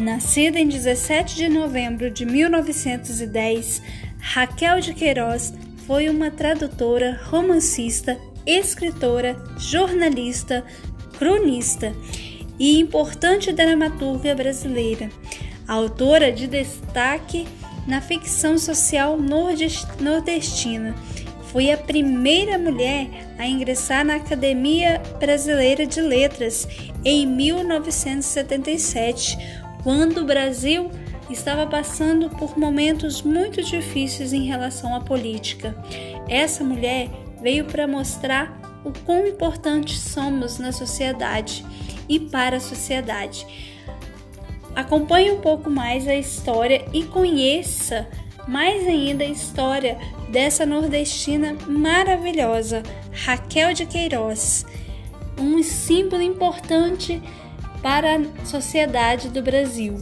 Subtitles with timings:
[0.00, 3.82] Nascida em 17 de novembro de 1910,
[4.18, 5.52] Raquel de Queiroz
[5.86, 10.64] foi uma tradutora, romancista, escritora, jornalista,
[11.18, 11.94] cronista
[12.58, 15.10] e importante dramaturga brasileira,
[15.68, 17.46] autora de destaque
[17.86, 19.18] na ficção social
[20.00, 20.94] nordestina.
[21.52, 23.06] Foi a primeira mulher
[23.38, 26.66] a ingressar na Academia Brasileira de Letras
[27.04, 29.36] em 1977,
[29.82, 30.90] quando o Brasil
[31.28, 35.76] estava passando por momentos muito difíceis em relação à política.
[36.28, 37.08] Essa mulher
[37.40, 41.64] veio para mostrar o quão importantes somos na sociedade
[42.08, 43.46] e para a sociedade.
[44.74, 48.08] Acompanhe um pouco mais a história e conheça
[48.46, 49.98] mais ainda a história
[50.30, 54.64] dessa nordestina maravilhosa, Raquel de Queiroz,
[55.38, 57.20] um símbolo importante
[57.82, 59.96] para a sociedade do Brasil.